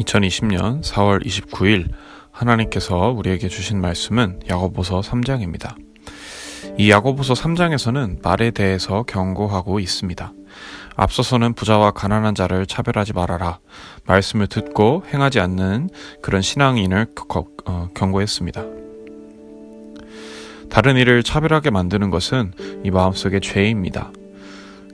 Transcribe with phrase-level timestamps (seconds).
[0.00, 1.88] 2020년 4월 29일
[2.30, 5.74] 하나님께서 우리에게 주신 말씀은 야고보서 3장입니다.
[6.78, 10.32] 이 야고보서 3장에서는 말에 대해서 경고하고 있습니다.
[10.96, 13.58] 앞서서는 부자와 가난한 자를 차별하지 말아라.
[14.06, 15.90] 말씀을 듣고 행하지 않는
[16.22, 17.06] 그런 신앙인을
[17.66, 18.64] 어, 경고했습니다.
[20.70, 22.52] 다른 일을 차별하게 만드는 것은
[22.84, 24.12] 이 마음속의 죄입니다.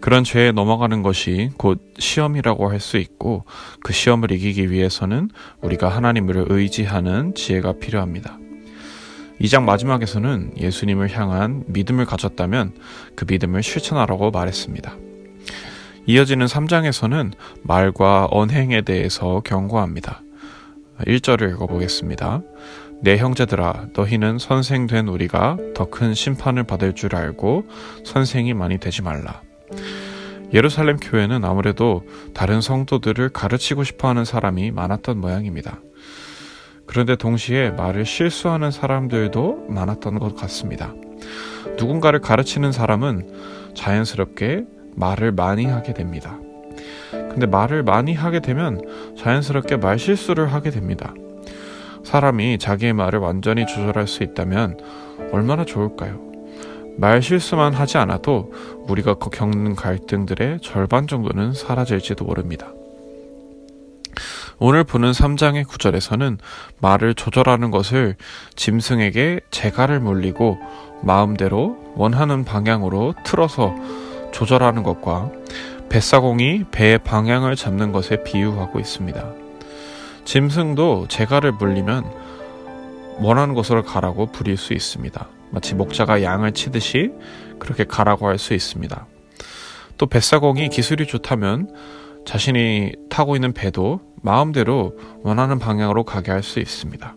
[0.01, 3.45] 그런 죄에 넘어가는 것이 곧 시험이라고 할 수 있고
[3.83, 5.31] 그 시험을 이기기 위해서는
[5.63, 8.39] 우리가 하나님을 의지하는 지혜가 필요합니다.
[9.41, 12.73] 이 장 마지막에서는 예수님을 향한 믿음을 가졌다면
[13.17, 14.97] 그 믿음을 실천하라고 말했습니다.
[16.07, 17.33] 이어지는 3장에서는
[17.63, 20.23] 말과 언행에 대해서 경고합니다.
[21.01, 22.43] 1절을 읽어보겠습니다.
[23.03, 27.67] 내 형제들아 너희는 선생된 우리가 더 큰 심판을 받을 줄 알고
[28.05, 29.43] 선생이 많이 되지 말라.
[30.53, 35.81] 예루살렘 교회는 아무래도 다른 성도들을 가르치고 싶어 하는 사람이 많았던 모양입니다.
[36.87, 40.95] 그런데 동시에 말을 실수하는 사람들도 많았던 것 같습니다.
[41.79, 46.39] 누군가를 가르치는 사람은 자연스럽게 말을 많이 하게 됩니다.
[47.11, 48.81] 근데 말을 많이 하게 되면
[49.19, 51.13] 자연스럽게 말 실수를 하게 됩니다.
[52.05, 54.79] 사람이 자기의 말을 완전히 조절할 수 있다면
[55.33, 56.36] 얼마나 좋을까요?
[56.99, 58.53] 말 실수만 하지 않아도
[58.89, 62.73] 우리가 겪는 갈등들의 절반 정도는 사라질지도 모릅니다.
[64.59, 66.39] 오늘 보는 3장의 구절에서는
[66.81, 68.17] 말을 조절하는 것을
[68.55, 70.59] 짐승에게 재갈을 물리고
[71.03, 73.75] 마음대로 원하는 방향으로 틀어서
[74.33, 75.31] 조절하는 것과
[75.91, 79.33] 뱃사공이 배의 방향을 잡는 것에 비유하고 있습니다.
[80.25, 82.05] 짐승도 재갈을 물리면
[83.19, 85.36] 원하는 곳으로 가라고 부릴 수 있습니다.
[85.51, 87.13] 마치 목자가 양을 치듯이
[87.59, 89.07] 그렇게 가라고 할 수 있습니다.
[89.99, 91.75] 또 뱃사공이 기술이 좋다면
[92.27, 97.15] 자신이 타고 있는 배도 마음대로 원하는 방향으로 가게 할 수 있습니다.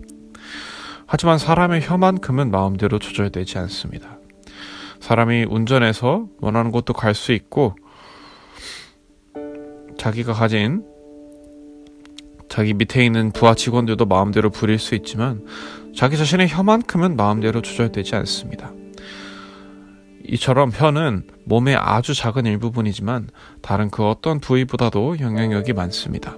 [1.08, 4.20] 하지만 사람의 혀만큼은 마음대로 조절되지 않습니다.
[5.00, 7.76] 사람이 운전해서 원하는 곳도 갈 수 있고
[9.98, 10.84] 자기가 가진
[12.48, 15.46] 자기 밑에 있는 부하 직원들도 마음대로 부릴 수 있지만
[16.00, 18.72] 자기 자신의 혀만큼은 마음대로 조절되지 않습니다.
[20.30, 23.28] 이처럼 혀는 몸의 아주 작은 일부분이지만
[23.62, 26.38] 다른 그 어떤 부위보다도 영향력이 많습니다.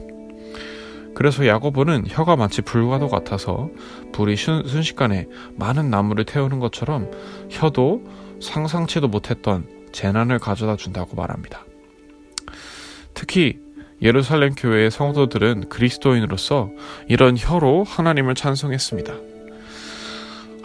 [1.13, 3.69] 그래서 야고보는 혀가 마치 불과도 같아서
[4.13, 5.27] 불이 순식간에
[5.57, 7.11] 많은 나무를 태우는 것처럼
[7.51, 8.01] 혀도
[8.41, 11.65] 상상치도 못했던 재난을 가져다 준다고 말합니다.
[13.13, 13.59] 특히
[14.01, 16.71] 예루살렘 교회의 성도들은 그리스도인으로서
[17.07, 19.30] 이런 혀로 하나님을 찬송했습니다.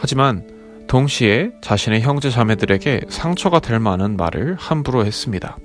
[0.07, 0.45] 하지만
[0.87, 5.59] 동시에 자신의 형제 자매들에게 상처가 될 만한 말을 함부로 했습니다.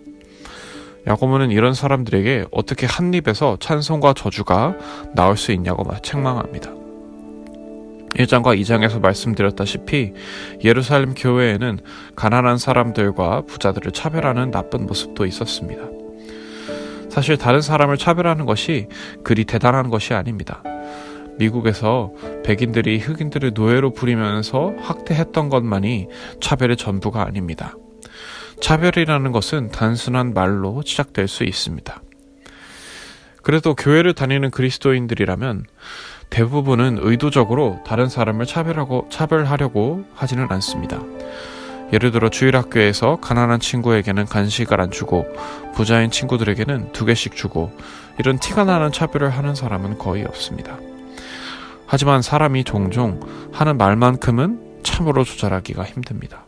[1.06, 4.76] 야고보는 이런 사람들에게 어떻게 한 입에서 찬송과 저주가
[5.14, 6.72] 나올 수 있냐고 책망합니다.
[8.16, 10.14] 1장과 2장에서 말씀드렸다시피
[10.64, 11.78] 예루살렘 교회에는
[12.16, 15.84] 가난한 사람들과 부자들을 차별하는 나쁜 모습도 있었습니다.
[17.12, 18.88] 사실 다른 사람을 차별하는 것이
[19.24, 20.64] 그리 대단한 것이 아닙니다.
[21.42, 22.12] 미국에서
[22.44, 26.08] 백인들이 흑인들을 노예로 부리면서 학대했던 것만이
[26.40, 27.76] 차별의 전부가 아닙니다.
[28.62, 32.02] 차별이라는 것은 단순한 말로 시작될 수 있습니다.
[33.42, 35.66] 그래도 교회를 다니는 그리스도인들이라면
[36.30, 41.02] 대부분은 의도적으로 다른 사람을 차별하고 차별하려고 하지는 않습니다.
[41.92, 45.26] 예를 들어 주일학교에서 가난한 친구에게는 간식을 안 주고
[45.74, 47.76] 부자인 친구들에게는 두 개씩 주고
[48.20, 50.78] 이런 티가 나는 차별을 하는 사람은 거의 없습니다.
[51.92, 53.20] 하지만 사람이 종종
[53.52, 56.46] 하는 말만큼은 참으로 조절하기가 힘듭니다.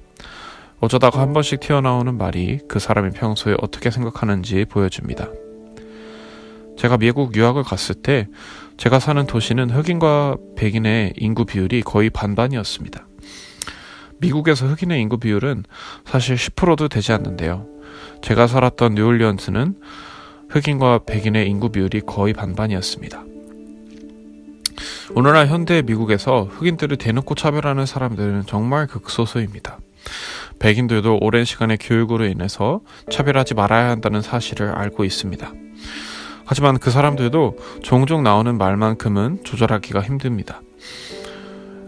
[0.80, 5.28] 어쩌다가 한 번씩 튀어나오는 말이 그 사람이 평소에 어떻게 생각하는지 보여줍니다.
[6.78, 8.30] 제가 미국 유학을 갔을 때
[8.78, 13.06] 제가 사는 도시는 흑인과 백인의 인구 비율이 거의 반반이었습니다.
[14.20, 15.66] 미국에서 흑인의 인구 비율은
[16.06, 17.68] 사실 10%도 되지 않는데요.
[18.22, 19.76] 제가 살았던 뉴올리언스는
[20.48, 23.33] 흑인과 백인의 인구 비율이 거의 반반이었습니다.
[25.16, 29.78] 오늘날 현대 미국에서 흑인들을 대놓고 차별하는 사람들은 정말 극소수입니다.
[30.58, 32.82] 백인들도 오랜 시간의 교육으로 인해서
[33.12, 35.54] 차별하지 말아야 한다는 사실을 알고 있습니다.
[36.46, 40.62] 하지만 그 사람들도 종종 나오는 말만큼은 조절하기가 힘듭니다.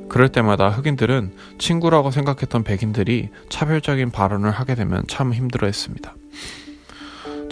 [0.07, 6.13] 그럴 때마다 흑인들은 친구라고 생각했던 백인들이 차별적인 발언을 하게 되면 참 힘들어 했습니다.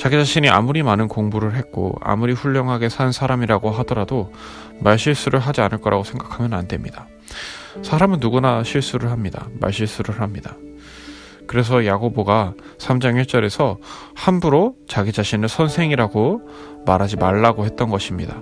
[0.04, 4.34] 자기 자신이 아무리 많은 공부를 했고 아무리 훌륭하게 산 사람이라고 하더라도
[4.82, 7.08] 말실수를 하지 않을 거라고 생각하면 안 됩니다.
[7.84, 9.48] 사람은 누구나 실수를 합니다.
[9.62, 10.58] 말실수를 합니다.
[11.48, 13.78] 그래서 야고보가 3장 1절에서
[14.14, 16.50] 함부로 자기 자신을 선생이라고
[16.86, 18.42] 말하지 말라고 했던 것입니다.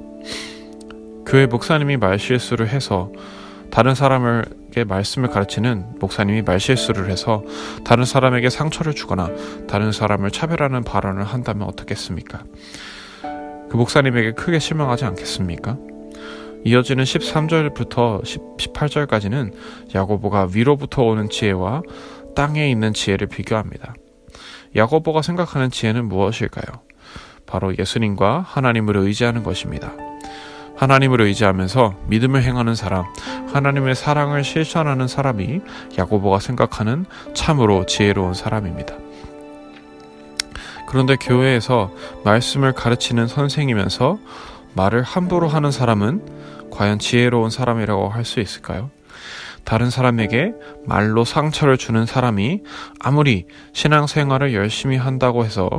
[1.28, 3.12] 교회 목사님이 말실수를 해서
[3.72, 7.44] 다른 사람에게 말씀을 가르치는 목사님이 말실수를 해서
[7.86, 9.30] 다른 사람에게 상처를 주거나
[9.68, 12.44] 다른 사람을 차별하는 발언을 한다면 어떻겠습니까?
[13.70, 15.78] 그 목사님에게 크게 실망하지 않겠습니까?
[16.66, 18.22] 이어지는 13절부터
[18.58, 19.54] 18절까지는
[19.96, 21.82] 야고보가 위로부터 오는 지혜와
[22.36, 23.96] 땅에 있는 지혜를 비교합니다.
[24.76, 26.82] 야고보가 생각하는 지혜는 무엇일까요?
[27.46, 29.94] 바로 예수님과 하나님을 의지하는 것입니다.
[30.82, 33.06] 하나님을 의지하면서 믿음을 행하는 사람,
[33.54, 35.62] 하나님의 사랑을 실천하는 사람이
[36.00, 37.06] 야고보가 생각하는
[37.36, 38.96] 참으로 지혜로운 사람입니다.
[40.88, 41.92] 그런데 교회에서
[42.26, 44.18] 말씀을 가르치는 선생이면서
[44.74, 48.90] 말을 함부로 하는 사람은 과연 지혜로운 사람이라고 할 수 있을까요?
[49.64, 50.54] 다른 사람에게
[50.86, 52.62] 말로 상처를 주는 사람이
[53.00, 55.70] 아무리 신앙생활을 열심히 한다고 해서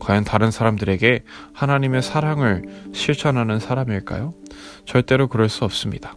[0.00, 2.62] 과연 다른 사람들에게 하나님의 사랑을
[2.92, 4.34] 실천하는 사람일까요?
[4.84, 6.14] 절대로 그럴 수 없습니다.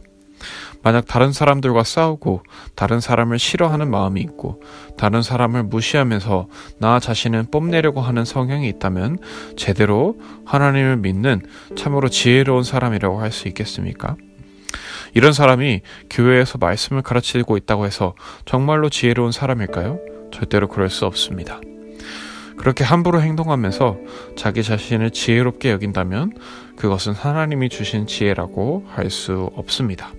[0.84, 2.44] 만약 다른 사람들과 싸우고
[2.76, 4.62] 다른 사람을 싫어하는 마음이 있고
[4.98, 6.48] 다른 사람을 무시하면서
[6.78, 9.18] 나 자신을 뽐내려고 하는 성향이 있다면
[9.58, 11.42] 제대로 하나님을 믿는
[11.76, 14.16] 참으로 지혜로운 사람이라고 할 수 있겠습니까?
[15.16, 20.00] 이런 사람이 교회에서 말씀을 가르치고 있다고 해서 정말로 지혜로운 사람일까요?
[20.32, 21.62] 절대로 그럴 수 없습니다.
[22.58, 23.98] 그렇게 함부로 행동하면서
[24.36, 26.34] 자기 자신을 지혜롭게 여긴다면
[26.76, 30.12] 그것은 하나님이 주신 지혜라고 할 수 없습니다.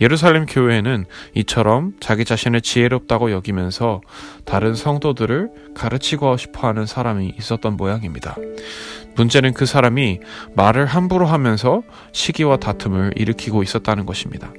[0.00, 4.00] 예루살렘 교회에는 이처럼 자기 자신을 지혜롭다고 여기면서
[4.44, 8.36] 다른 성도들을 가르치고 싶어 하는 사람이 있었던 모양입니다.
[9.16, 10.20] 문제는 그 사람이
[10.54, 14.52] 말을 함부로 하면서 시기와 다툼을 일으키고 있었다는 것입니다.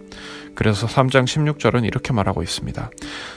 [0.53, 2.89] 그래서 3장 16절은 이렇게 말하고 있습니다.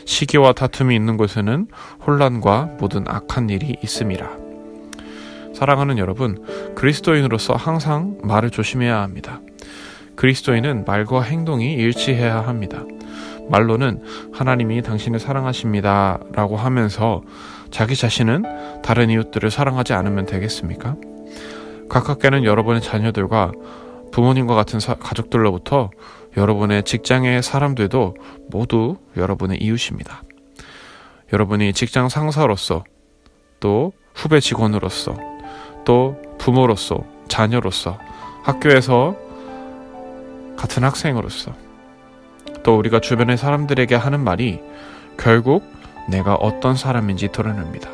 [0.05, 1.69] 시기와 다툼이 있는 곳에는
[2.05, 4.43] 혼란과 모든 악한 일이 있음이라.
[5.55, 6.45] 사랑하는 여러분,
[6.75, 9.41] 그리스도인으로서 항상 말을 조심해야 합니다.
[10.17, 12.85] 그리스도인은 말과 행동이 일치해야 합니다.
[13.49, 16.21] 말로는 하나님이 당신을 사랑하십니다.
[16.33, 17.23] 라고 하면서
[17.71, 20.97] 자기 자신은 다른 이웃들을 사랑하지 않으면 되겠습니까?
[21.89, 23.53] 가깝게는 여러분의 자녀들과
[24.13, 25.91] 부모님과 같은 사, 가족들로부터
[26.37, 28.17] 여러분의 직장의 사람들도
[28.49, 30.23] 모두 여러분의 이웃입니다.
[31.33, 32.85] 여러분이 직장 상사로서
[33.61, 35.17] 또 후배 직원으로서
[35.85, 37.99] 또 부모로서 자녀로서
[38.43, 39.17] 학교에서
[40.63, 41.53] 같은 학생으로서
[42.63, 44.61] 또 우리가 주변의 사람들에게 하는 말이
[45.19, 45.65] 결국
[46.09, 47.91] 내가 어떤 사람인지 드러냅니다.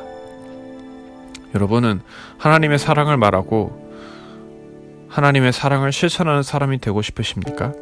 [1.54, 2.02] 여러분은
[2.36, 3.88] 하나님의 사랑을 말하고
[5.08, 7.72] 하나님의 사랑을 실천하는 사람이 되고 싶으십니까?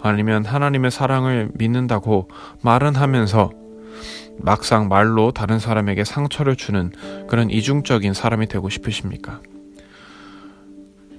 [0.00, 2.30] 아니면 하나님의 사랑을 믿는다고
[2.62, 3.50] 말은 하면서
[4.38, 6.92] 막상 말로 다른 사람에게 상처를 주는
[7.28, 9.42] 그런 이중적인 사람이 되고 싶으십니까?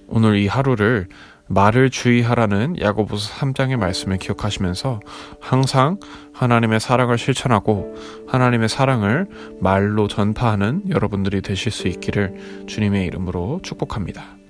[0.08, 1.08] 오늘 이 하루를
[1.48, 5.00] 말을 주의하라는 야고보서 3장의 말씀을 기억하시면서
[5.40, 6.00] 항상
[6.34, 7.96] 하나님의 사랑을 실천하고
[8.28, 9.28] 하나님의 사랑을
[9.60, 14.45] 말로 전파하는 여러분들이 되실 수 있기를 주님의 이름으로 축복합니다.